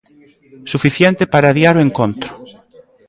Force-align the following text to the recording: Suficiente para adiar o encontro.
Suficiente 0.71 1.23
para 1.33 1.47
adiar 1.49 1.75
o 1.77 1.83
encontro. 1.87 2.31